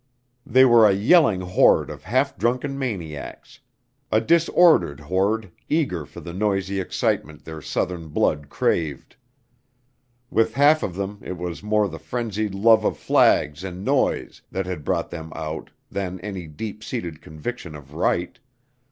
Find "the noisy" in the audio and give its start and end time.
6.21-6.79